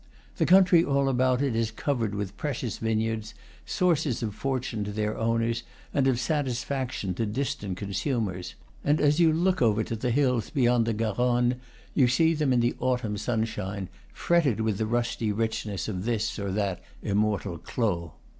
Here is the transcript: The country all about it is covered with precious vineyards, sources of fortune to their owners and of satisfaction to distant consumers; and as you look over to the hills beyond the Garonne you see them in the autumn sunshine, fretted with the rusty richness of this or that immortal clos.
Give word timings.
The 0.37 0.47
country 0.47 0.83
all 0.83 1.07
about 1.07 1.43
it 1.43 1.55
is 1.55 1.69
covered 1.69 2.15
with 2.15 2.35
precious 2.35 2.79
vineyards, 2.79 3.35
sources 3.67 4.23
of 4.23 4.33
fortune 4.33 4.83
to 4.85 4.91
their 4.91 5.15
owners 5.15 5.61
and 5.93 6.07
of 6.07 6.19
satisfaction 6.19 7.13
to 7.13 7.27
distant 7.27 7.77
consumers; 7.77 8.55
and 8.83 8.99
as 8.99 9.19
you 9.19 9.31
look 9.31 9.61
over 9.61 9.83
to 9.83 9.95
the 9.95 10.09
hills 10.09 10.49
beyond 10.49 10.87
the 10.87 10.93
Garonne 10.95 11.57
you 11.93 12.07
see 12.07 12.33
them 12.33 12.51
in 12.51 12.61
the 12.61 12.75
autumn 12.79 13.15
sunshine, 13.15 13.89
fretted 14.11 14.59
with 14.61 14.79
the 14.79 14.87
rusty 14.87 15.31
richness 15.31 15.87
of 15.87 16.03
this 16.03 16.39
or 16.39 16.51
that 16.51 16.81
immortal 17.03 17.59
clos. 17.59 18.09